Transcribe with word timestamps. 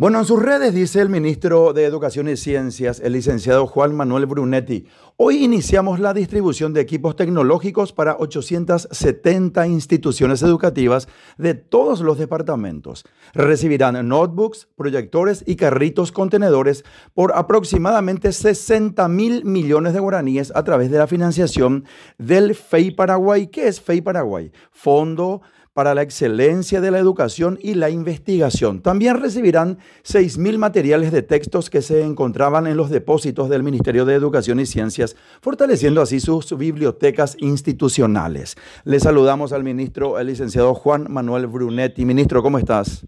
Bueno, 0.00 0.20
en 0.20 0.26
sus 0.26 0.40
redes 0.40 0.74
dice 0.74 1.00
el 1.00 1.08
ministro 1.08 1.72
de 1.72 1.84
Educación 1.84 2.28
y 2.28 2.36
Ciencias, 2.36 3.00
el 3.00 3.14
licenciado 3.14 3.66
Juan 3.66 3.96
Manuel 3.96 4.26
Brunetti, 4.26 4.86
hoy 5.16 5.42
iniciamos 5.42 5.98
la 5.98 6.14
distribución 6.14 6.72
de 6.72 6.80
equipos 6.80 7.16
tecnológicos 7.16 7.92
para 7.92 8.16
870 8.16 9.66
instituciones 9.66 10.40
educativas 10.42 11.08
de 11.36 11.54
todos 11.54 12.00
los 12.00 12.16
departamentos. 12.16 13.04
Recibirán 13.34 14.06
notebooks, 14.06 14.68
proyectores 14.76 15.42
y 15.44 15.56
carritos 15.56 16.12
contenedores 16.12 16.84
por 17.12 17.32
aproximadamente 17.34 18.30
60 18.30 19.08
mil 19.08 19.44
millones 19.44 19.94
de 19.94 19.98
guaraníes 19.98 20.52
a 20.54 20.62
través 20.62 20.92
de 20.92 20.98
la 20.98 21.08
financiación 21.08 21.86
del 22.18 22.54
FEI 22.54 22.92
Paraguay. 22.92 23.48
¿Qué 23.48 23.66
es 23.66 23.80
FEI 23.80 24.00
Paraguay? 24.02 24.52
Fondo 24.70 25.42
para 25.78 25.94
la 25.94 26.02
excelencia 26.02 26.80
de 26.80 26.90
la 26.90 26.98
educación 26.98 27.56
y 27.62 27.74
la 27.74 27.88
investigación. 27.88 28.82
También 28.82 29.22
recibirán 29.22 29.78
6.000 30.02 30.58
materiales 30.58 31.12
de 31.12 31.22
textos 31.22 31.70
que 31.70 31.82
se 31.82 32.02
encontraban 32.02 32.66
en 32.66 32.76
los 32.76 32.90
depósitos 32.90 33.48
del 33.48 33.62
Ministerio 33.62 34.04
de 34.04 34.16
Educación 34.16 34.58
y 34.58 34.66
Ciencias, 34.66 35.14
fortaleciendo 35.40 36.02
así 36.02 36.18
sus 36.18 36.58
bibliotecas 36.58 37.36
institucionales. 37.38 38.56
Le 38.84 38.98
saludamos 38.98 39.52
al 39.52 39.62
ministro, 39.62 40.18
el 40.18 40.26
licenciado 40.26 40.74
Juan 40.74 41.06
Manuel 41.08 41.46
Brunetti. 41.46 42.04
Ministro, 42.04 42.42
¿cómo 42.42 42.58
estás? 42.58 43.06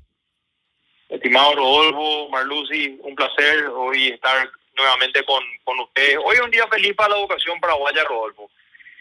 Estimado 1.08 1.56
Rodolfo, 1.56 2.28
Marlusi, 2.28 3.00
un 3.02 3.16
placer 3.16 3.66
hoy 3.66 4.10
estar 4.10 4.48
nuevamente 4.76 5.24
con, 5.24 5.42
con 5.64 5.80
ustedes. 5.80 6.18
Hoy 6.24 6.36
es 6.36 6.40
un 6.40 6.52
día 6.52 6.68
feliz 6.68 6.94
para 6.94 7.14
la 7.14 7.18
educación 7.18 7.58
paraguaya, 7.58 8.04
Rodolfo. 8.04 8.48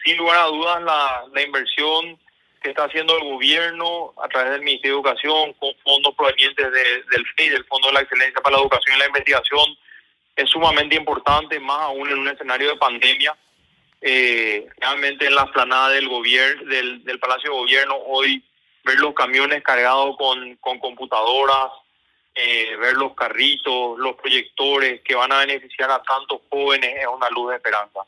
Sin 0.04 0.16
lugar 0.16 0.38
a 0.40 0.46
dudas, 0.46 0.82
la, 0.82 1.24
la 1.32 1.42
inversión 1.42 2.18
que 2.60 2.70
está 2.70 2.84
haciendo 2.84 3.16
el 3.16 3.24
gobierno 3.24 4.12
a 4.22 4.28
través 4.28 4.52
del 4.52 4.62
Ministerio 4.62 4.96
de 4.96 5.00
Educación 5.00 5.52
con 5.54 5.74
fondos 5.82 6.14
provenientes 6.14 6.72
del 6.72 7.26
FEI, 7.36 7.48
del 7.48 7.64
Fondo 7.64 7.88
de 7.88 7.94
la 7.94 8.00
Excelencia 8.00 8.40
para 8.42 8.56
la 8.56 8.62
Educación 8.62 8.96
y 8.96 8.98
la 8.98 9.06
Investigación, 9.06 9.76
es 10.36 10.48
sumamente 10.50 10.96
importante, 10.96 11.58
más 11.58 11.80
aún 11.80 12.08
en 12.10 12.18
un 12.18 12.28
escenario 12.28 12.68
de 12.70 12.76
pandemia. 12.76 13.36
Eh, 14.02 14.66
realmente 14.78 15.26
en 15.26 15.34
la 15.34 15.42
explanada 15.42 15.90
del 15.90 16.08
gobierno, 16.08 16.64
del, 16.64 17.04
del, 17.04 17.18
Palacio 17.18 17.50
de 17.50 17.56
Gobierno, 17.56 17.96
hoy 18.06 18.42
ver 18.84 18.98
los 18.98 19.14
camiones 19.14 19.62
cargados 19.62 20.16
con, 20.16 20.56
con 20.56 20.78
computadoras, 20.78 21.70
eh, 22.34 22.76
ver 22.76 22.94
los 22.94 23.14
carritos, 23.14 23.98
los 23.98 24.16
proyectores 24.16 25.02
que 25.02 25.14
van 25.14 25.32
a 25.32 25.40
beneficiar 25.40 25.90
a 25.90 26.02
tantos 26.02 26.40
jóvenes 26.48 26.90
es 26.98 27.06
una 27.06 27.28
luz 27.30 27.50
de 27.50 27.56
esperanza. 27.56 28.00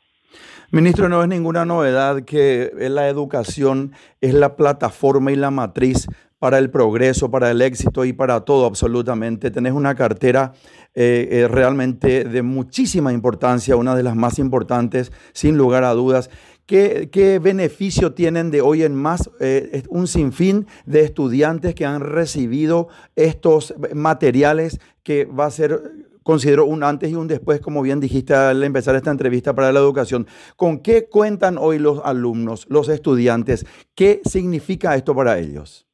Ministro, 0.75 1.11
no 1.11 1.23
es 1.23 1.29
ninguna 1.29 1.67
novedad 1.67 2.23
que 2.23 2.73
la 2.79 3.07
educación 3.07 3.93
es 4.23 4.33
la 4.33 4.57
plataforma 4.57 5.31
y 5.31 5.37
la 5.37 5.51
matriz 5.51 6.07
para 6.39 6.57
el 6.57 6.71
progreso, 6.71 7.31
para 7.31 7.51
el 7.51 7.61
éxito 7.61 8.07
y 8.07 8.15
para 8.15 8.41
todo 8.41 8.65
absolutamente. 8.65 9.51
Tenés 9.51 9.75
una 9.75 9.95
cartera 9.95 10.55
eh, 10.95 11.29
eh, 11.31 11.47
realmente 11.47 12.25
de 12.25 12.41
muchísima 12.41 13.13
importancia, 13.13 13.77
una 13.77 13.95
de 13.95 14.03
las 14.03 14.17
más 14.17 14.39
importantes, 14.39 15.13
sin 15.35 15.59
lugar 15.59 15.85
a 15.85 15.93
dudas. 15.93 16.31
¿Qué, 16.65 17.39
beneficio 17.43 18.15
tienen 18.15 18.51
de 18.51 18.63
hoy 18.63 18.83
en 18.83 18.95
más 18.95 19.31
eh, 19.41 19.83
un 19.91 20.07
sinfín 20.07 20.67
de 20.87 21.03
estudiantes 21.03 21.75
que 21.75 21.85
han 21.85 22.01
recibido 22.01 22.89
estos 23.15 23.75
materiales 23.93 24.81
que 25.03 25.27
va 25.27 25.45
a 25.45 25.51
ser 25.51 26.12
considero 26.23 26.65
un 26.65 26.83
antes 26.83 27.11
y 27.11 27.15
un 27.15 27.29
después, 27.29 27.61
como 27.61 27.83
bien 27.83 28.01
dijiste 28.01 28.35
al 28.35 28.63
empezar 28.63 28.95
esta 28.95 29.11
entrevista 29.11 29.55
para 29.55 29.73
la 29.73 29.81
educación. 29.81 30.27
¿Con 30.57 30.83
qué 30.83 31.09
cuentan 31.09 31.59
hoy 31.59 31.79
los 31.79 32.01
alumnos, 32.05 32.67
los 32.69 32.89
estudiantes? 32.89 33.67
¿Qué 33.95 34.21
significa 34.25 34.95
esto 34.95 35.15
para 35.15 35.39
ellos? 35.39 35.87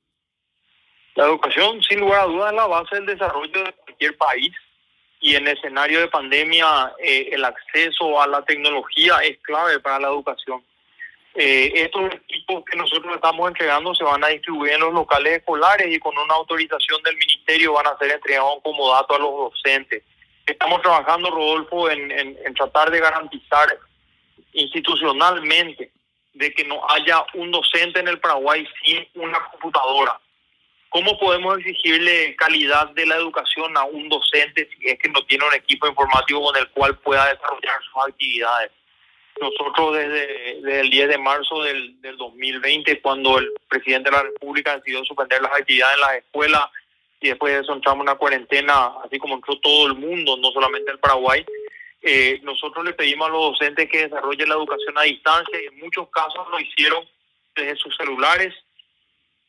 La 1.15 1.27
educación, 1.27 1.83
sin 1.83 2.01
lugar 2.01 2.21
a 2.21 2.25
dudas, 2.27 2.51
es 2.51 2.57
la 2.57 2.67
base 2.67 2.95
del 2.97 3.07
desarrollo 3.07 3.65
de 3.65 3.73
cualquier 3.73 4.17
país 4.17 4.53
y 5.21 5.35
en 5.35 5.49
escenario 5.49 6.01
de 6.01 6.09
pandemia 6.09 6.93
eh, 7.03 7.31
el 7.33 7.45
acceso 7.45 8.21
a 8.21 8.27
la 8.27 8.45
tecnología 8.45 9.17
es 9.25 9.39
clave 9.43 9.81
para 9.81 9.99
la 9.99 10.09
educación. 10.09 10.63
Eh, 11.35 11.73
estos 11.75 12.15
equipos 12.15 12.65
que 12.65 12.77
nosotros 12.77 13.15
estamos 13.15 13.47
entregando 13.49 13.95
se 13.95 14.03
van 14.03 14.25
a 14.25 14.29
distribuir 14.29 14.73
en 14.73 14.81
los 14.81 14.93
locales 14.93 15.39
escolares 15.39 15.87
y 15.89 15.99
con 15.99 16.17
una 16.17 16.35
autorización 16.35 17.03
del 17.03 17.17
ministerio 17.17 17.75
van 17.75 17.87
a 17.87 17.99
ser 17.99 18.11
entregados 18.11 18.57
como 18.63 18.91
datos 18.93 19.17
a 19.17 19.21
los 19.21 19.53
docentes. 19.53 20.03
Estamos 20.49 20.81
trabajando, 20.81 21.31
Rodolfo, 21.31 21.91
en, 21.91 22.11
en, 22.11 22.55
tratar 22.55 22.91
de 22.91 23.01
garantizar 23.01 23.69
institucionalmente 24.55 25.93
de 26.33 26.55
que 26.55 26.65
no 26.65 26.81
haya 26.89 27.23
un 27.35 27.51
docente 27.51 28.01
en 28.01 28.09
el 28.09 28.19
Paraguay 28.19 28.67
sin 28.83 29.07
una 29.15 29.39
computadora. 29.51 30.19
¿Cómo 30.89 31.19
podemos 31.19 31.59
exigirle 31.59 32.35
calidad 32.37 32.89
de 32.93 33.05
la 33.05 33.17
educación 33.17 33.77
a 33.77 33.85
un 33.85 34.09
docente 34.09 34.71
si 34.73 34.89
es 34.89 34.99
que 34.99 35.11
no 35.11 35.23
tiene 35.27 35.47
un 35.47 35.53
equipo 35.53 35.87
informático 35.87 36.43
con 36.43 36.57
el 36.57 36.67
cual 36.71 36.97
pueda 37.01 37.27
desarrollar 37.27 37.83
sus 37.83 38.03
actividades? 38.09 38.71
Nosotros 39.43 39.97
desde, 39.97 40.81
el 40.81 40.89
10 40.89 41.09
de 41.11 41.19
marzo 41.19 41.63
del, 41.63 42.01
del 42.01 42.17
2020, 42.17 43.03
cuando 43.03 43.39
el 43.39 43.53
presidente 43.69 44.09
de 44.09 44.17
la 44.17 44.23
República 44.23 44.77
decidió 44.77 45.05
suspender 45.05 45.43
las 45.43 45.53
actividades 45.53 45.97
en 45.97 46.01
las 46.01 46.15
escuelas, 46.15 46.63
y 47.21 47.29
después 47.29 47.53
de 47.53 47.61
eso 47.61 47.73
entramos 47.73 47.99
en 47.99 48.11
una 48.11 48.19
cuarentena, 48.19 48.93
así 49.05 49.19
como 49.19 49.35
entró 49.35 49.59
todo 49.61 49.87
el 49.89 49.95
mundo, 49.95 50.37
no 50.37 50.51
solamente 50.53 50.93
el 50.93 50.99
Paraguay. 50.99 51.45
Eh, 52.03 52.39
nosotros 52.43 52.85
le 52.85 52.93
pedimos 52.93 53.29
a 53.29 53.33
los 53.33 53.43
docentes 53.53 53.91
que 53.91 54.05
desarrollen 54.07 54.49
la 54.49 54.55
educación 54.55 54.97
a 54.97 55.03
distancia 55.03 55.61
y 55.61 55.67
en 55.67 55.81
muchos 55.81 56.09
casos 56.11 56.47
lo 56.51 56.61
hicieron 56.61 57.05
desde 57.57 57.77
sus 57.77 57.97
celulares 57.97 58.55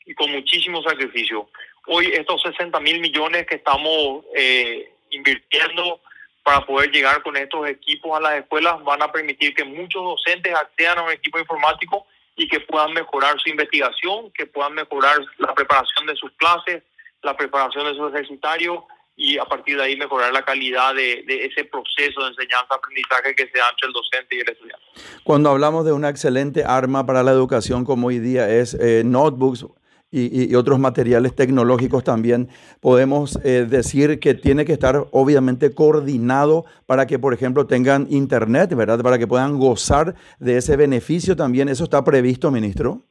y 0.05 0.15
con 0.15 0.31
muchísimo 0.31 0.81
sacrificio. 0.81 1.47
Hoy 1.85 2.07
estos 2.07 2.41
60 2.41 2.79
mil 2.79 2.99
millones 2.99 3.45
que 3.45 3.55
estamos 3.55 4.25
eh, 4.35 4.91
invirtiendo 5.11 6.01
para 6.43 6.65
poder 6.65 6.89
llegar 6.89 7.21
con 7.21 7.37
estos 7.37 7.67
equipos 7.67 8.17
a 8.17 8.21
las 8.21 8.39
escuelas 8.39 8.83
van 8.83 9.03
a 9.03 9.11
permitir 9.11 9.53
que 9.53 9.63
muchos 9.63 10.03
docentes 10.03 10.53
accedan 10.55 10.97
a 10.97 11.03
un 11.03 11.11
equipo 11.11 11.37
informático 11.37 12.07
y 12.35 12.47
que 12.47 12.61
puedan 12.61 12.93
mejorar 12.93 13.39
su 13.39 13.49
investigación, 13.49 14.31
que 14.31 14.47
puedan 14.47 14.73
mejorar 14.73 15.19
la 15.37 15.53
preparación 15.53 16.07
de 16.07 16.15
sus 16.15 16.31
clases, 16.31 16.81
la 17.23 17.35
preparación 17.35 17.85
de 17.85 17.95
su 17.95 18.07
ejercitario 18.07 18.85
y 19.15 19.37
a 19.37 19.43
partir 19.43 19.75
de 19.75 19.83
ahí 19.83 19.97
mejorar 19.97 20.31
la 20.31 20.43
calidad 20.45 20.95
de, 20.95 21.25
ese 21.27 21.65
proceso 21.65 22.21
de 22.21 22.29
enseñanza-aprendizaje 22.29 23.35
que 23.35 23.47
se 23.51 23.57
da 23.57 23.69
entre 23.69 23.87
el 23.87 23.93
docente 23.93 24.35
y 24.37 24.39
el 24.39 24.49
estudiante. 24.49 24.85
Cuando 25.25 25.49
hablamos 25.49 25.83
de 25.85 25.91
una 25.91 26.07
excelente 26.07 26.63
arma 26.63 27.05
para 27.05 27.21
la 27.21 27.31
educación 27.31 27.83
como 27.83 28.07
hoy 28.07 28.19
día 28.19 28.49
es 28.49 28.75
eh, 28.75 29.03
notebooks 29.05 29.65
y, 30.11 30.55
otros 30.55 30.79
materiales 30.79 31.35
tecnológicos 31.35 32.03
también, 32.03 32.49
podemos 32.79 33.37
eh, 33.43 33.67
decir 33.69 34.19
que 34.19 34.33
tiene 34.33 34.65
que 34.65 34.73
estar 34.73 35.05
obviamente 35.11 35.73
coordinado 35.75 36.65
para 36.87 37.05
que, 37.05 37.19
por 37.19 37.33
ejemplo, 37.33 37.67
tengan 37.67 38.07
internet, 38.09 38.73
¿verdad? 38.73 39.01
Para 39.01 39.19
que 39.19 39.27
puedan 39.27 39.59
gozar 39.59 40.15
de 40.39 40.57
ese 40.57 40.77
beneficio 40.77 41.35
también. 41.35 41.69
¿Eso 41.69 41.83
está 41.83 42.03
previsto, 42.03 42.49
ministro? 42.49 43.03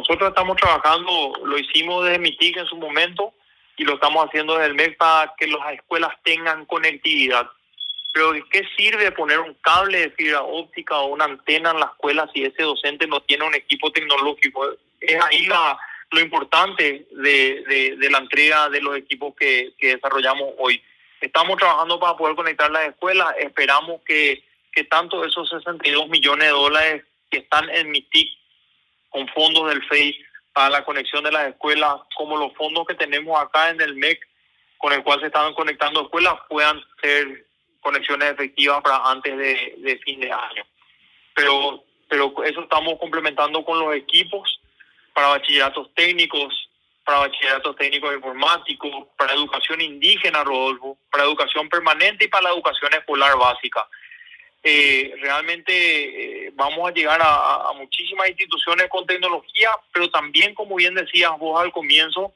Nosotros 0.00 0.30
estamos 0.30 0.56
trabajando, 0.56 1.34
lo 1.44 1.58
hicimos 1.58 2.06
desde 2.06 2.18
MITIC 2.18 2.56
en 2.56 2.66
su 2.66 2.76
momento 2.76 3.34
y 3.76 3.84
lo 3.84 3.94
estamos 3.94 4.26
haciendo 4.26 4.54
desde 4.54 4.68
el 4.68 4.74
MEC 4.74 4.96
para 4.96 5.34
que 5.36 5.46
las 5.46 5.74
escuelas 5.74 6.14
tengan 6.22 6.64
conectividad. 6.64 7.46
Pero 8.14 8.32
qué 8.50 8.66
sirve 8.78 9.12
poner 9.12 9.40
un 9.40 9.52
cable 9.60 10.00
de 10.00 10.10
fibra 10.12 10.40
óptica 10.40 10.98
o 11.00 11.08
una 11.08 11.26
antena 11.26 11.72
en 11.72 11.80
la 11.80 11.86
escuela 11.86 12.30
si 12.32 12.44
ese 12.44 12.62
docente 12.62 13.06
no 13.06 13.20
tiene 13.20 13.44
un 13.44 13.54
equipo 13.54 13.92
tecnológico? 13.92 14.70
Es 15.02 15.22
ahí 15.22 15.44
la, 15.44 15.78
lo 16.12 16.20
importante 16.20 17.06
de, 17.10 17.96
de, 17.98 18.10
la 18.10 18.18
entrega 18.18 18.70
de 18.70 18.80
los 18.80 18.96
equipos 18.96 19.34
que, 19.38 19.74
que 19.78 19.96
desarrollamos 19.96 20.54
hoy. 20.56 20.82
Estamos 21.20 21.58
trabajando 21.58 22.00
para 22.00 22.16
poder 22.16 22.36
conectar 22.36 22.70
las 22.70 22.88
escuelas. 22.88 23.34
Esperamos 23.38 24.00
que, 24.06 24.42
que 24.72 24.84
tanto 24.84 25.22
esos 25.26 25.50
62 25.50 26.08
millones 26.08 26.46
de 26.46 26.52
dólares 26.52 27.04
que 27.30 27.40
están 27.40 27.68
en 27.68 27.90
MITIC 27.90 28.39
con 29.10 29.28
fondos 29.28 29.68
del 29.68 29.84
FEI 29.86 30.18
para 30.52 30.70
la 30.70 30.84
conexión 30.84 31.22
de 31.24 31.32
las 31.32 31.48
escuelas, 31.48 31.94
como 32.16 32.36
los 32.36 32.52
fondos 32.54 32.86
que 32.86 32.94
tenemos 32.94 33.40
acá 33.40 33.70
en 33.70 33.80
el 33.80 33.94
MEC, 33.94 34.26
con 34.78 34.92
el 34.92 35.02
cual 35.02 35.20
se 35.20 35.26
están 35.26 35.52
conectando 35.54 36.02
escuelas, 36.02 36.34
puedan 36.48 36.82
ser 37.02 37.46
conexiones 37.80 38.32
efectivas 38.32 38.82
para 38.82 39.10
antes 39.10 39.36
de, 39.36 40.00
fin 40.04 40.20
de 40.20 40.32
año. 40.32 40.64
Pero, 41.34 41.84
pero 42.08 42.44
eso 42.44 42.62
estamos 42.62 42.98
complementando 42.98 43.64
con 43.64 43.78
los 43.78 43.94
equipos 43.94 44.60
para 45.12 45.28
bachilleratos 45.28 45.92
técnicos, 45.94 46.68
para 47.04 47.20
bachilleratos 47.20 47.76
técnicos 47.76 48.14
informáticos, 48.14 49.08
para 49.16 49.34
educación 49.34 49.80
indígena, 49.80 50.44
Rodolfo, 50.44 50.98
para 51.10 51.24
educación 51.24 51.68
permanente 51.68 52.24
y 52.24 52.28
para 52.28 52.44
la 52.44 52.50
educación 52.50 52.92
escolar 52.94 53.36
básica 53.36 53.86
eh, 54.62 55.14
realmente 55.22 55.72
eh, 56.46 56.52
vamos 56.54 56.88
a 56.88 56.92
llegar 56.92 57.18
a, 57.22 57.72
muchísimas 57.76 58.28
instituciones 58.28 58.88
con 58.90 59.06
tecnología, 59.06 59.70
pero 59.92 60.10
también, 60.10 60.54
como 60.54 60.76
bien 60.76 60.94
decías 60.94 61.30
vos 61.38 61.60
al 61.60 61.72
comienzo, 61.72 62.34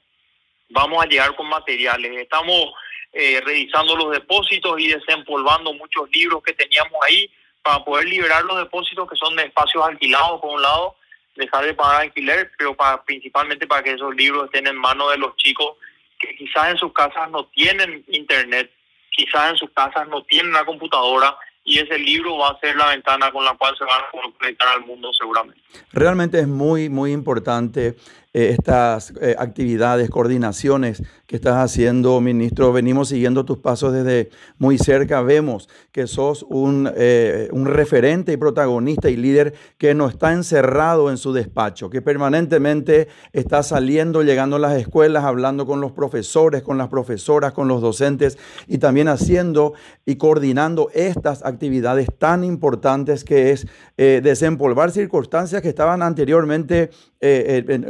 vamos 0.70 1.04
a 1.04 1.06
llegar 1.06 1.36
con 1.36 1.46
materiales. 1.48 2.16
Estamos 2.16 2.72
eh, 3.12 3.42
revisando 3.44 3.94
los 3.94 4.10
depósitos 4.10 4.80
y 4.80 4.88
desempolvando 4.88 5.74
muchos 5.74 6.08
libros 6.10 6.42
que 6.42 6.54
teníamos 6.54 6.94
ahí 7.06 7.30
para 7.62 7.84
poder 7.84 8.08
liberar 8.08 8.42
los 8.44 8.56
depósitos 8.56 9.08
que 9.08 9.16
son 9.16 9.36
de 9.36 9.44
espacios 9.44 9.86
alquilados, 9.86 10.40
por 10.40 10.54
un 10.54 10.62
lado, 10.62 10.96
dejar 11.36 11.66
de 11.66 11.74
pagar 11.74 12.02
alquiler, 12.02 12.50
pero 12.56 12.74
para, 12.74 13.04
principalmente 13.04 13.66
para 13.66 13.82
que 13.82 13.92
esos 13.92 14.14
libros 14.14 14.46
estén 14.46 14.66
en 14.66 14.76
manos 14.76 15.10
de 15.10 15.18
los 15.18 15.36
chicos 15.36 15.76
que 16.18 16.34
quizás 16.36 16.70
en 16.70 16.78
sus 16.78 16.92
casas 16.92 17.30
no 17.30 17.46
tienen 17.46 18.02
internet, 18.08 18.70
quizás 19.10 19.50
en 19.50 19.56
sus 19.58 19.70
casas 19.72 20.08
no 20.08 20.22
tienen 20.24 20.50
una 20.50 20.64
computadora 20.64 21.36
y 21.64 21.78
ese 21.78 21.98
libro 21.98 22.36
va 22.36 22.50
a 22.50 22.60
ser 22.60 22.76
la 22.76 22.88
ventana 22.88 23.32
con 23.32 23.44
la 23.44 23.54
cual 23.56 23.74
se 23.76 23.84
van 23.84 24.02
a 24.02 24.38
conectar 24.38 24.68
al 24.68 24.84
mundo 24.84 25.10
seguramente. 25.12 25.60
Realmente 25.92 26.38
es 26.38 26.46
muy, 26.46 26.90
muy 26.90 27.12
importante 27.12 27.96
eh, 28.36 28.48
estas 28.48 29.12
eh, 29.20 29.36
actividades, 29.38 30.10
coordinaciones 30.10 31.04
que 31.28 31.36
estás 31.36 31.54
haciendo, 31.54 32.20
ministro. 32.20 32.72
Venimos 32.72 33.10
siguiendo 33.10 33.44
tus 33.44 33.58
pasos 33.58 33.92
desde 33.92 34.28
muy 34.58 34.76
cerca. 34.76 35.22
Vemos 35.22 35.68
que 35.92 36.08
sos 36.08 36.44
un, 36.48 36.90
eh, 36.96 37.48
un 37.52 37.66
referente 37.66 38.32
y 38.32 38.36
protagonista 38.36 39.08
y 39.08 39.16
líder 39.16 39.54
que 39.78 39.94
no 39.94 40.08
está 40.08 40.32
encerrado 40.32 41.12
en 41.12 41.16
su 41.16 41.32
despacho, 41.32 41.90
que 41.90 42.02
permanentemente 42.02 43.06
está 43.32 43.62
saliendo, 43.62 44.24
llegando 44.24 44.56
a 44.56 44.58
las 44.58 44.80
escuelas, 44.80 45.22
hablando 45.22 45.64
con 45.64 45.80
los 45.80 45.92
profesores, 45.92 46.64
con 46.64 46.76
las 46.76 46.88
profesoras, 46.88 47.52
con 47.52 47.68
los 47.68 47.80
docentes 47.80 48.36
y 48.66 48.78
también 48.78 49.06
haciendo 49.06 49.74
y 50.04 50.16
coordinando 50.16 50.90
estas 50.92 51.44
actividades 51.44 52.08
tan 52.18 52.42
importantes 52.42 53.22
que 53.22 53.52
es 53.52 53.68
desempolvar 53.96 54.90
circunstancias 54.90 55.62
que 55.62 55.68
estaban 55.68 56.02
anteriormente 56.02 56.90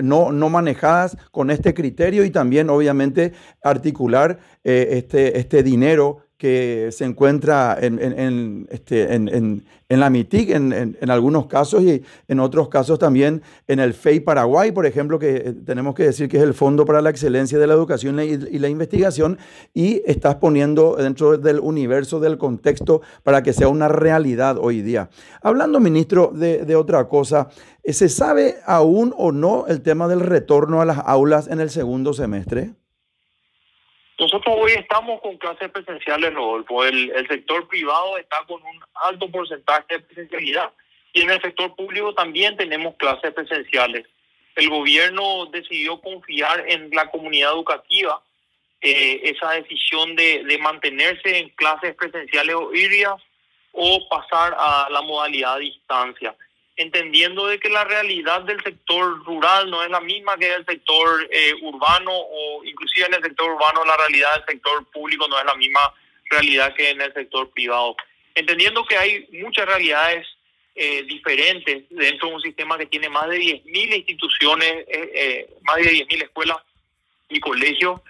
no, 0.02 0.32
no 0.32 0.48
manejadas 0.48 1.16
con 1.30 1.50
este 1.50 1.74
criterio 1.74 2.24
y 2.24 2.30
también 2.30 2.70
obviamente 2.70 3.32
articular 3.62 4.38
eh, 4.62 4.88
este, 4.92 5.38
este 5.38 5.62
dinero 5.62 6.23
que 6.36 6.90
se 6.90 7.04
encuentra 7.04 7.78
en, 7.80 7.98
en, 8.00 8.66
este, 8.70 9.14
en, 9.14 9.64
la 9.88 10.10
MITIC 10.10 10.50
en, 10.50 10.96
algunos 11.08 11.46
casos 11.46 11.82
y 11.84 12.02
en 12.26 12.40
otros 12.40 12.68
casos 12.68 12.98
también 12.98 13.42
en 13.68 13.78
el 13.78 13.94
FEI 13.94 14.20
Paraguay, 14.20 14.72
por 14.72 14.86
ejemplo, 14.86 15.20
que 15.20 15.36
eh, 15.36 15.54
tenemos 15.64 15.94
que 15.94 16.02
decir 16.02 16.28
que 16.28 16.38
es 16.38 16.42
el 16.42 16.52
Fondo 16.52 16.84
para 16.84 17.00
la 17.00 17.10
Excelencia 17.10 17.58
de 17.58 17.66
la 17.68 17.74
Educación 17.74 18.18
y, 18.20 18.36
la 18.58 18.68
Investigación, 18.68 19.38
y 19.72 20.02
estás 20.06 20.34
poniendo 20.36 20.96
dentro 20.96 21.38
del 21.38 21.60
universo, 21.60 22.18
del 22.18 22.36
contexto, 22.36 23.02
para 23.22 23.42
que 23.44 23.52
sea 23.52 23.68
una 23.68 23.86
realidad 23.86 24.58
hoy 24.60 24.82
día. 24.82 25.10
Hablando, 25.40 25.78
ministro, 25.78 26.32
de, 26.34 26.64
de 26.64 26.74
otra 26.74 27.08
cosa, 27.08 27.48
¿se 27.84 28.08
sabe 28.08 28.56
aún 28.66 29.14
o 29.16 29.30
no 29.30 29.66
el 29.68 29.82
tema 29.82 30.08
del 30.08 30.20
retorno 30.20 30.80
a 30.80 30.84
las 30.84 30.98
aulas 30.98 31.46
en 31.46 31.60
el 31.60 31.70
segundo 31.70 32.12
semestre? 32.12 32.74
Nosotros 34.18 34.54
hoy 34.56 34.72
estamos 34.72 35.20
con 35.20 35.36
clases 35.38 35.70
presenciales, 35.70 36.32
Rodolfo. 36.32 36.84
El, 36.84 37.12
sector 37.26 37.66
privado 37.66 38.16
está 38.16 38.36
con 38.46 38.62
un 38.62 38.80
alto 38.94 39.28
porcentaje 39.28 39.94
de 39.94 40.00
presencialidad 40.00 40.70
y 41.12 41.22
en 41.22 41.30
el 41.30 41.42
sector 41.42 41.74
público 41.74 42.14
también 42.14 42.56
tenemos 42.56 42.94
clases 42.96 43.32
presenciales. 43.32 44.06
El 44.54 44.70
gobierno 44.70 45.46
decidió 45.46 46.00
confiar 46.00 46.64
en 46.68 46.90
la 46.90 47.10
comunidad 47.10 47.52
educativa 47.52 48.22
eh, 48.80 49.20
esa 49.24 49.50
decisión 49.52 50.14
de, 50.14 50.44
de 50.44 50.58
mantenerse 50.58 51.38
en 51.38 51.48
clases 51.50 51.96
presenciales 51.96 52.54
o 52.54 52.72
híbridas 52.72 53.20
o 53.72 54.08
pasar 54.08 54.54
a 54.56 54.88
la 54.90 55.02
modalidad 55.02 55.54
a 55.54 55.58
distancia 55.58 56.36
entendiendo 56.76 57.46
de 57.46 57.58
que 57.60 57.68
la 57.68 57.84
realidad 57.84 58.42
del 58.42 58.62
sector 58.62 59.24
rural 59.24 59.70
no 59.70 59.82
es 59.82 59.90
la 59.90 60.00
misma 60.00 60.36
que 60.36 60.52
el 60.52 60.66
sector 60.66 61.28
eh, 61.30 61.54
urbano 61.62 62.10
o 62.12 62.64
inclusive 62.64 63.06
en 63.06 63.14
el 63.14 63.22
sector 63.22 63.50
urbano 63.52 63.84
la 63.84 63.96
realidad 63.96 64.34
del 64.34 64.56
sector 64.56 64.84
público 64.90 65.28
no 65.28 65.38
es 65.38 65.44
la 65.44 65.54
misma 65.54 65.80
realidad 66.30 66.74
que 66.74 66.90
en 66.90 67.00
el 67.00 67.12
sector 67.12 67.50
privado. 67.50 67.96
Entendiendo 68.34 68.84
que 68.84 68.96
hay 68.96 69.28
muchas 69.40 69.66
realidades 69.66 70.26
eh, 70.74 71.04
diferentes 71.04 71.84
dentro 71.90 72.28
de 72.28 72.34
un 72.34 72.40
sistema 72.40 72.76
que 72.76 72.86
tiene 72.86 73.08
más 73.08 73.28
de 73.28 73.38
10.000 73.38 73.96
instituciones, 73.96 74.84
eh, 74.88 75.48
más 75.62 75.76
de 75.76 75.92
10.000 75.92 76.22
escuelas 76.24 76.56
y 77.28 77.38
colegios, 77.38 78.00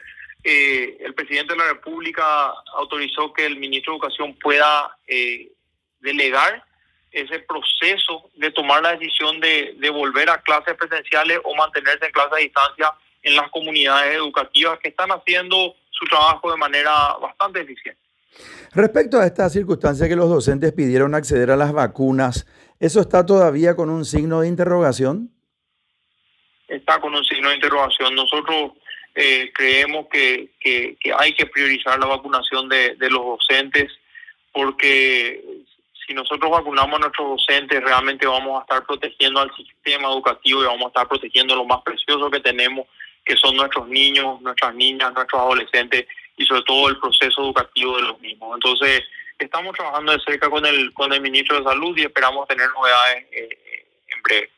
el 0.43 1.15
presidente 1.15 1.55
de 1.55 1.59
la 1.59 1.69
República 1.69 2.53
autorizó 2.75 3.33
que 3.33 3.47
el 3.47 3.57
ministro 3.57 3.93
de 3.93 3.97
Educación 3.97 4.35
pueda 4.35 4.95
delegar 6.01 6.63
ese 7.15 7.39
proceso 7.41 8.31
de 8.35 8.51
tomar 8.51 8.83
la 8.83 8.97
decisión 8.97 9.41
de, 9.41 9.75
de 9.79 9.91
volver 9.91 10.29
a 10.29 10.43
clases 10.43 10.75
presenciales 10.75 11.39
o 11.45 11.55
mantenerse 11.55 12.07
en 12.07 12.13
clases 12.13 12.33
a 12.33 12.37
distancia 12.37 12.93
en 13.23 13.37
las 13.37 13.51
comunidades 13.51 14.17
educativas 14.17 14.79
que 14.81 14.89
están 14.89 15.11
haciendo 15.11 15.75
su 15.91 16.05
trabajo 16.07 16.51
de 16.51 16.57
manera 16.57 17.17
bastante 17.21 17.61
eficiente. 17.61 18.01
Respecto 18.73 19.21
a 19.21 19.27
esta 19.27 19.49
circunstancia 19.49 20.09
que 20.09 20.17
los 20.17 20.29
docentes 20.29 20.73
pidieron 20.73 21.15
acceder 21.15 21.53
a 21.53 21.57
las 21.57 21.73
vacunas, 21.73 22.47
¿eso 22.81 23.01
está 23.01 23.25
todavía 23.25 23.77
con 23.77 23.91
un 23.91 24.05
signo 24.05 24.41
de 24.41 24.49
interrogación? 24.49 25.31
Está 26.67 27.01
con 27.01 27.15
un 27.15 27.25
signo 27.25 27.51
de 27.51 27.55
interrogación. 27.55 28.15
Nosotros 28.15 28.73
eh, 29.15 29.53
creemos 29.55 30.07
que, 30.11 30.51
que, 30.59 30.97
que, 31.01 31.13
hay 31.17 31.33
que 31.35 31.47
priorizar 31.47 31.99
la 32.01 32.07
vacunación 32.07 32.69
de, 32.69 32.97
de 32.97 33.11
los 33.11 33.23
docentes 33.25 33.93
porque 34.53 35.64
si 36.07 36.15
nosotros 36.15 36.51
vacunamos 36.51 36.97
a 36.97 36.99
nuestros 37.01 37.29
docentes, 37.29 37.83
realmente 37.83 38.27
vamos 38.27 38.59
a 38.59 38.63
estar 38.63 38.87
protegiendo 38.87 39.41
al 39.41 39.55
sistema 39.55 40.09
educativo 40.09 40.63
y 40.63 40.67
vamos 40.67 40.85
a 40.85 40.89
estar 40.89 41.09
protegiendo 41.09 41.57
lo 41.57 41.65
más 41.65 41.83
precioso 41.83 42.31
que 42.31 42.41
tenemos, 42.41 42.87
que 43.25 43.37
son 43.37 43.57
nuestros 43.57 43.89
niños, 43.89 44.41
nuestras 44.43 44.75
niñas, 44.75 45.13
nuestros 45.15 45.41
adolescentes 45.41 46.07
y 46.37 46.45
sobre 46.45 46.63
todo 46.63 46.89
el 46.89 46.99
proceso 46.99 47.43
educativo 47.43 47.97
de 47.97 48.03
los 48.03 48.21
mismos. 48.21 48.55
Entonces, 48.55 49.03
estamos 49.39 49.75
trabajando 49.75 50.13
de 50.13 50.21
cerca 50.21 50.51
con 50.51 50.67
el, 50.67 50.93
con 50.93 51.13
el 51.13 51.21
ministro 51.21 51.59
de 51.59 51.65
Salud 51.65 51.97
y 51.97 52.03
esperamos 52.03 52.47
tener 52.49 52.69
novedades 52.71 53.25
eh, 53.33 53.49
en 54.09 54.23
breve. 54.23 54.51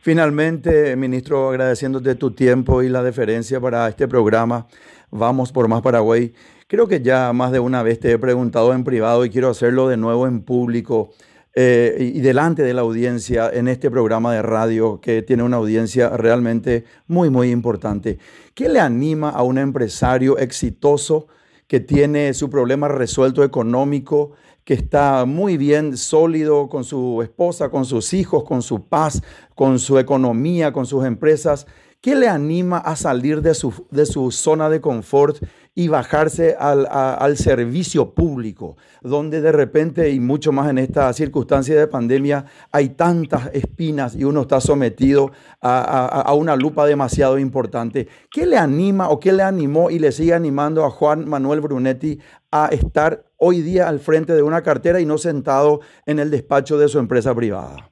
Finalmente, 0.00 0.96
ministro, 0.96 1.50
agradeciéndote 1.50 2.14
tu 2.14 2.32
tiempo 2.32 2.82
y 2.82 2.88
la 2.88 3.02
deferencia 3.02 3.60
para 3.60 3.88
este 3.88 4.08
programa. 4.08 4.66
Vamos 5.10 5.52
por 5.52 5.68
más 5.68 5.82
Paraguay. 5.82 6.32
Creo 6.70 6.86
que 6.86 7.02
ya 7.02 7.32
más 7.32 7.50
de 7.50 7.58
una 7.58 7.82
vez 7.82 7.98
te 7.98 8.12
he 8.12 8.18
preguntado 8.20 8.72
en 8.72 8.84
privado 8.84 9.24
y 9.24 9.30
quiero 9.30 9.50
hacerlo 9.50 9.88
de 9.88 9.96
nuevo 9.96 10.28
en 10.28 10.42
público 10.42 11.10
eh, 11.52 12.12
y 12.14 12.20
delante 12.20 12.62
de 12.62 12.72
la 12.74 12.82
audiencia 12.82 13.50
en 13.52 13.66
este 13.66 13.90
programa 13.90 14.32
de 14.32 14.40
radio 14.40 15.00
que 15.00 15.22
tiene 15.22 15.42
una 15.42 15.56
audiencia 15.56 16.10
realmente 16.10 16.84
muy, 17.08 17.28
muy 17.28 17.50
importante. 17.50 18.20
¿Qué 18.54 18.68
le 18.68 18.78
anima 18.78 19.30
a 19.30 19.42
un 19.42 19.58
empresario 19.58 20.38
exitoso 20.38 21.26
que 21.66 21.80
tiene 21.80 22.34
su 22.34 22.48
problema 22.48 22.86
resuelto 22.86 23.42
económico, 23.42 24.34
que 24.70 24.74
está 24.74 25.24
muy 25.24 25.56
bien 25.56 25.96
sólido 25.96 26.68
con 26.68 26.84
su 26.84 27.22
esposa, 27.22 27.70
con 27.70 27.84
sus 27.84 28.14
hijos, 28.14 28.44
con 28.44 28.62
su 28.62 28.84
paz, 28.86 29.20
con 29.56 29.80
su 29.80 29.98
economía, 29.98 30.72
con 30.72 30.86
sus 30.86 31.04
empresas? 31.04 31.66
¿Qué 32.00 32.14
le 32.14 32.28
anima 32.28 32.78
a 32.78 32.94
salir 32.94 33.42
de 33.42 33.54
su, 33.54 33.74
de 33.90 34.06
su 34.06 34.30
zona 34.30 34.70
de 34.70 34.80
confort 34.80 35.42
y 35.74 35.88
bajarse 35.88 36.54
al, 36.56 36.86
al, 36.88 37.36
servicio 37.36 38.14
público, 38.14 38.76
donde 39.02 39.40
de 39.40 39.50
repente, 39.50 40.08
y 40.10 40.20
mucho 40.20 40.52
más 40.52 40.70
en 40.70 40.78
esta 40.78 41.12
circunstancia 41.14 41.76
de 41.76 41.88
pandemia, 41.88 42.44
hay 42.70 42.90
tantas 42.90 43.50
espinas 43.52 44.14
y 44.14 44.22
uno 44.22 44.42
está 44.42 44.60
sometido 44.60 45.32
a, 45.60 45.80
a, 45.80 46.20
a, 46.22 46.34
una 46.34 46.54
lupa 46.54 46.86
demasiado 46.86 47.40
importante? 47.40 48.06
¿Qué 48.30 48.46
le 48.46 48.56
anima 48.56 49.08
o 49.08 49.18
qué 49.18 49.32
le 49.32 49.42
animó 49.42 49.90
y 49.90 49.98
le 49.98 50.12
sigue 50.12 50.32
animando 50.32 50.84
a 50.84 50.90
Juan 50.90 51.28
Manuel 51.28 51.60
Brunetti 51.60 52.20
a 52.52 52.66
estar 52.68 53.29
hoy 53.40 53.62
día 53.62 53.88
al 53.88 53.98
frente 53.98 54.34
de 54.34 54.42
una 54.42 54.62
cartera 54.62 55.00
y 55.00 55.06
no 55.06 55.18
sentado 55.18 55.80
en 56.06 56.18
el 56.18 56.30
despacho 56.30 56.78
de 56.78 56.88
su 56.88 56.98
empresa 56.98 57.34
privada? 57.34 57.90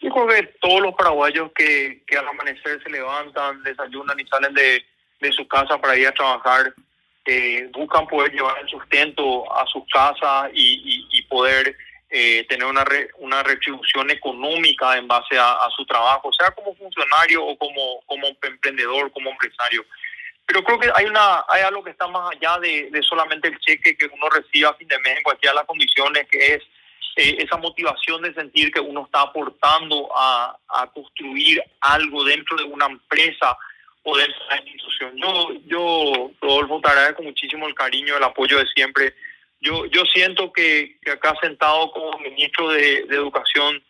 Yo 0.00 0.10
creo 0.10 0.28
que 0.28 0.42
todos 0.60 0.80
los 0.80 0.94
paraguayos 0.94 1.50
que, 1.54 2.02
que 2.06 2.16
al 2.18 2.28
amanecer 2.28 2.82
se 2.82 2.90
levantan, 2.90 3.62
desayunan 3.62 4.18
y 4.20 4.26
salen 4.26 4.54
de, 4.54 4.84
de 5.20 5.32
su 5.32 5.46
casa 5.48 5.78
para 5.78 5.96
ir 5.96 6.06
a 6.06 6.12
trabajar, 6.12 6.72
eh, 7.24 7.68
buscan 7.72 8.06
poder 8.06 8.32
llevar 8.32 8.58
el 8.60 8.68
sustento 8.68 9.52
a 9.52 9.66
sus 9.66 9.82
casas 9.92 10.50
y, 10.52 11.06
y, 11.10 11.22
poder 11.22 11.76
eh, 12.10 12.44
tener 12.48 12.66
una, 12.66 12.84
una 13.18 13.42
retribución 13.42 14.10
económica 14.10 14.96
en 14.96 15.06
base 15.06 15.36
a, 15.36 15.52
a, 15.52 15.70
su 15.76 15.84
trabajo, 15.84 16.32
sea 16.32 16.50
como 16.52 16.74
funcionario 16.74 17.44
o 17.44 17.56
como, 17.58 18.00
como 18.06 18.28
emprendedor, 18.42 19.12
como 19.12 19.30
empresario. 19.30 19.84
Pero 20.48 20.64
creo 20.64 20.80
que 20.80 20.90
hay, 20.94 21.04
una, 21.04 21.44
hay 21.46 21.60
algo 21.60 21.84
que 21.84 21.90
está 21.90 22.08
más 22.08 22.34
allá 22.34 22.58
de, 22.58 22.88
de 22.90 23.02
solamente 23.02 23.48
el 23.48 23.58
cheque 23.58 23.94
que 23.98 24.06
uno 24.06 24.30
recibe 24.30 24.66
a 24.66 24.72
fin 24.72 24.88
de 24.88 24.98
mes 25.00 25.18
en 25.18 25.22
cualquiera 25.22 25.52
de 25.52 25.56
las 25.56 25.66
condiciones, 25.66 26.26
que 26.26 26.54
es 26.54 26.62
eh, 27.16 27.36
esa 27.40 27.58
motivación 27.58 28.22
de 28.22 28.32
sentir 28.32 28.72
que 28.72 28.80
uno 28.80 29.04
está 29.04 29.20
aportando 29.20 30.08
a, 30.16 30.56
a, 30.70 30.86
construir 30.86 31.62
algo 31.82 32.24
dentro 32.24 32.56
de 32.56 32.64
una 32.64 32.86
empresa 32.86 33.58
o 34.04 34.16
dentro 34.16 34.34
de 34.38 34.46
una 34.46 34.56
institución. 34.56 35.16
Yo, 35.16 35.52
yo 35.66 36.30
Rodolfo, 36.40 36.80
te 36.80 36.88
agradezco 36.88 37.22
muchísimo 37.24 37.68
el 37.68 37.74
cariño, 37.74 38.16
el 38.16 38.24
apoyo 38.24 38.56
de 38.56 38.66
siempre. 38.68 39.14
Yo, 39.60 39.84
yo 39.84 40.06
siento 40.06 40.50
que, 40.50 40.96
que 41.02 41.10
acá 41.10 41.34
sentado 41.42 41.90
como 41.90 42.18
ministro 42.20 42.70
de, 42.70 43.00
Educación 43.00 43.82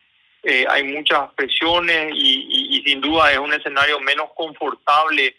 eh, 0.43 0.67
hay 0.69 0.83
muchas 0.83 1.33
presiones 1.35 2.11
y, 2.17 2.83
sin 2.85 3.01
duda 3.01 3.31
es 3.31 3.39
un 3.39 3.53
escenario 3.53 4.01
menos 4.01 4.31
confortable 4.35 5.37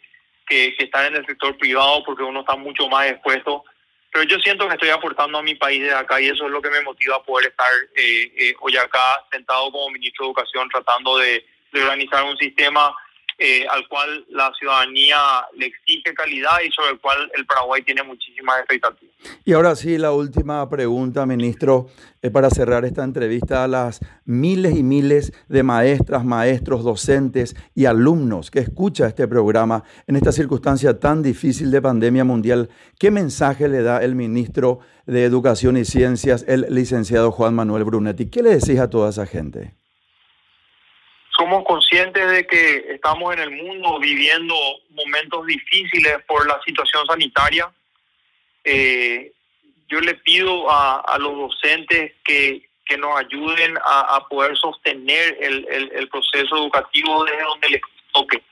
que, 0.49 0.75
que 0.75 0.85
estar 0.85 1.05
en 1.05 1.15
el 1.15 1.25
sector 1.25 1.57
privado 1.57 2.03
porque 2.03 2.23
uno 2.23 2.41
está 2.41 2.55
mucho 2.55 2.89
más 2.89 3.07
expuesto. 3.07 3.63
Pero 4.11 4.23
yo 4.23 4.39
siento 4.39 4.67
que 4.67 4.73
estoy 4.73 4.89
aportando 4.89 5.37
a 5.37 5.43
mi 5.43 5.55
país 5.55 5.81
de 5.81 5.93
acá 5.93 6.19
y 6.19 6.27
eso 6.27 6.45
es 6.45 6.51
lo 6.51 6.61
que 6.61 6.71
me 6.71 6.81
motiva 6.81 7.17
a 7.17 7.23
poder 7.23 7.49
estar 7.49 7.71
eh, 7.95 8.31
eh, 8.37 8.55
hoy 8.59 8.75
acá 8.75 9.23
sentado 9.31 9.71
como 9.71 9.91
ministro 9.91 10.25
de 10.25 10.29
Educación 10.29 10.67
tratando 10.69 11.17
de, 11.17 11.45
organizar 11.71 12.23
un 12.23 12.35
sistema 12.37 12.95
eh, 13.41 13.65
al 13.69 13.87
cual 13.87 14.25
la 14.29 14.51
ciudadanía 14.59 15.17
le 15.55 15.67
exige 15.67 16.13
calidad 16.13 16.59
y 16.65 16.69
sobre 16.71 16.91
el 16.91 16.99
cual 16.99 17.31
el 17.37 17.45
Paraguay 17.45 17.81
tiene 17.83 18.03
muchísimas 18.03 18.59
expectativas. 18.59 19.15
Y 19.45 19.53
ahora 19.53 19.77
sí, 19.77 19.97
la 19.97 20.11
última 20.11 20.69
pregunta, 20.69 21.25
ministro, 21.25 21.87
eh, 22.21 22.31
para 22.31 22.49
cerrar 22.49 22.83
esta 22.83 23.01
entrevista 23.03 23.63
a 23.63 23.69
las 23.69 24.01
miles 24.25 24.75
y 24.75 24.83
miles 24.83 25.31
de 25.47 25.63
maestras, 25.63 26.25
maestros, 26.25 26.83
docentes 26.83 27.55
y 27.73 27.85
alumnos 27.85 28.51
que 28.51 28.59
escucha 28.59 29.07
este 29.07 29.25
programa 29.25 29.85
en 30.05 30.17
esta 30.17 30.33
circunstancia 30.33 30.99
tan 30.99 31.23
difícil 31.23 31.71
de 31.71 31.81
pandemia 31.81 32.25
mundial. 32.25 32.69
¿Qué 32.99 33.09
mensaje 33.09 33.69
le 33.69 33.83
da 33.83 34.03
el 34.03 34.15
ministro 34.15 34.79
de 35.05 35.23
Educación 35.23 35.77
y 35.77 35.85
Ciencias, 35.85 36.43
el 36.45 36.67
licenciado 36.69 37.31
Juan 37.31 37.55
Manuel 37.55 37.85
Brunetti? 37.85 38.29
¿Qué 38.29 38.43
le 38.43 38.49
decís 38.49 38.79
a 38.79 38.89
toda 38.89 39.11
esa 39.11 39.25
gente? 39.25 39.78
Somos 41.39 41.63
conscientes 41.63 42.29
de 42.29 42.45
que 42.45 42.95
estamos 42.95 43.33
en 43.33 43.39
el 43.39 43.51
mundo 43.51 43.97
viviendo 43.99 44.53
momentos 44.89 45.45
difíciles 45.45 46.17
por 46.27 46.45
la 46.45 46.59
situación 46.65 47.05
sanitaria. 47.07 47.71
Eh, 48.65 49.31
yo 49.87 50.01
le 50.01 50.15
pido 50.15 50.69
a, 50.69 51.17
los 51.17 51.33
docentes 51.37 52.11
que, 52.25 52.67
nos 52.97 53.19
ayuden 53.19 53.77
a, 53.85 54.27
poder 54.29 54.57
sostener 54.57 55.37
el, 55.39 56.09
proceso 56.09 56.57
educativo 56.57 57.23
desde 57.23 57.43
donde 57.43 57.69
les 57.69 57.81
toque, 58.11 58.43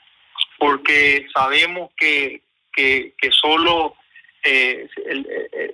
porque 0.57 1.27
sabemos 1.33 1.91
que, 1.97 2.41
que, 2.71 3.13
que 3.17 3.31
solo 3.31 3.95
eh, 4.43 4.87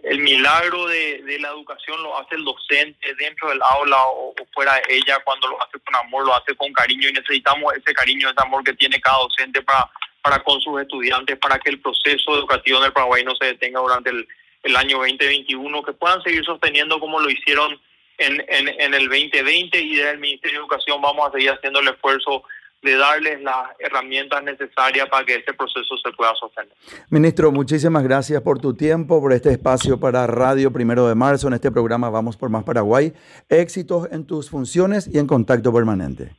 el, 0.04 0.20
milagro 0.20 0.88
de, 0.88 1.38
la 1.40 1.50
educación 1.50 2.02
lo 2.02 2.18
hace 2.18 2.36
el 2.36 2.44
docente 2.44 3.14
dentro 3.16 3.50
del 3.50 3.62
aula 3.62 3.98
o, 4.08 4.34
fuera 4.54 4.76
de 4.76 4.96
ella, 4.96 5.20
cuando 5.24 5.48
lo 5.48 5.62
hace 5.62 5.80
con 5.80 5.96
amor, 5.96 6.26
lo 6.26 6.36
hace 6.36 6.56
con 6.56 6.72
cariño 6.74 7.10
y 7.10 7.14
necesitamos 7.14 7.74
ese 7.74 7.94
cariño, 7.94 8.30
ese 8.30 8.42
amor 8.42 8.64
que 8.64 8.74
tiene 8.74 9.00
cada 9.02 9.20
docente 9.20 9.62
para, 9.62 9.90
para 10.22 10.40
con 10.44 10.60
sus 10.62 10.82
estudiantes, 10.82 11.38
para 11.38 11.60
que 11.60 11.70
el 11.70 11.82
proceso 11.82 12.36
educativo 12.36 12.80
en 12.80 12.86
el 12.86 12.94
Paraguay 12.94 13.24
no 13.24 13.36
se 13.36 13.46
detenga 13.46 13.80
durante 13.80 14.10
el, 14.10 14.28
el 14.64 14.76
año 14.76 14.98
2021, 15.00 15.84
que 15.84 15.94
puedan 15.94 16.24
seguir 16.24 16.44
sosteniendo 16.46 17.00
como 17.00 17.20
lo 17.20 17.30
hicieron 17.30 17.80
en, 18.18 18.44
en, 18.48 18.68
en 18.68 18.94
el 18.94 19.10
2020 19.10 19.80
y 19.80 19.96
desde 19.96 20.12
el 20.12 20.20
Ministerio 20.20 20.60
de 20.60 20.64
Educación 20.64 21.02
vamos 21.02 21.28
a 21.28 21.32
seguir 21.32 21.52
haciendo 21.52 21.80
el 21.80 21.90
esfuerzo 21.90 22.44
de 22.84 22.98
darles 22.98 23.42
las 23.42 23.70
herramientas 23.80 24.44
necesarias 24.44 25.08
para 25.10 25.26
que 25.26 25.36
este 25.36 25.54
proceso 25.54 25.96
se 26.04 26.12
pueda 26.12 26.34
sostener. 26.36 26.74
Ministro, 27.10 27.52
muchísimas 27.52 28.04
gracias 28.04 28.42
por 28.42 28.60
tu 28.60 28.76
tiempo, 28.76 29.22
por 29.22 29.34
este 29.34 29.52
espacio 29.52 30.00
para 30.00 30.28
Radio 30.28 30.72
Primero 30.72 31.08
de 31.08 31.16
Marzo 31.16 31.48
en 31.48 31.54
este 31.54 31.72
programa 31.72 32.10
Vamos 32.10 32.38
por 32.38 32.50
Más 32.50 32.64
Paraguay. 32.64 33.14
Éxitos 33.50 34.10
en 34.12 34.28
tus 34.28 34.50
funciones 34.50 35.10
y 35.12 35.18
en 35.18 35.28
contacto 35.28 35.74
permanente. 35.74 36.36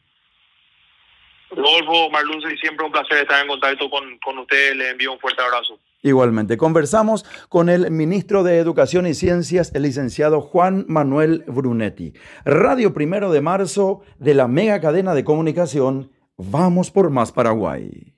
Rodolfo, 1.50 2.10
Marluz, 2.10 2.44
siempre 2.60 2.84
un 2.84 2.92
placer 2.92 3.18
estar 3.18 3.40
en 3.40 3.48
contacto 3.48 3.88
con, 3.88 4.18
con 4.18 4.38
ustedes. 4.38 4.76
Les 4.76 4.90
envío 4.90 5.12
un 5.12 5.18
fuerte 5.18 5.40
abrazo. 5.40 5.78
Igualmente, 6.02 6.58
conversamos 6.58 7.24
con 7.48 7.70
el 7.70 7.90
ministro 7.90 8.42
de 8.42 8.58
Educación 8.58 9.06
y 9.06 9.14
Ciencias, 9.14 9.74
el 9.74 9.82
licenciado 9.82 10.42
Juan 10.42 10.84
Manuel 10.86 11.44
Brunetti. 11.46 12.12
Radio 12.44 12.92
Primero 12.92 13.32
de 13.32 13.40
Marzo 13.40 14.02
de 14.18 14.34
la 14.34 14.46
mega 14.46 14.80
cadena 14.80 15.14
de 15.14 15.24
comunicación 15.24 16.10
Vamos 16.36 16.90
por 16.90 17.10
más 17.10 17.30
Paraguay. 17.30 18.13